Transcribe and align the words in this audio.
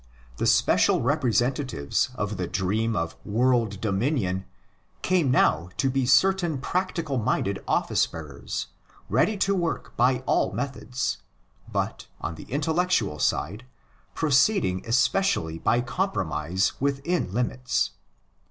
The 0.37 0.47
special 0.47 0.99
representatives 1.03 2.09
of 2.15 2.37
the 2.37 2.47
dream 2.47 2.95
of 2.95 3.15
world 3.23 3.79
dominion 3.79 4.45
came 5.03 5.29
now 5.29 5.69
to 5.77 5.91
be 5.91 6.07
certain 6.07 6.57
practical 6.57 7.19
minded 7.19 7.63
office 7.67 8.07
bearers, 8.07 8.69
ready 9.09 9.37
to 9.37 9.53
work 9.53 9.95
by 9.95 10.23
all 10.25 10.53
methods, 10.53 11.19
but, 11.71 12.07
on 12.19 12.33
the 12.33 12.45
intellectual 12.49 13.19
side, 13.19 13.67
proceeding 14.15 14.83
especially 14.87 15.59
by 15.59 15.81
compromise 15.81 16.69
THE 16.79 16.91
CATHOLIC 16.91 16.95
CHURCH 16.95 17.03
51 17.03 17.15
within 17.15 17.33
limits. 17.35 17.91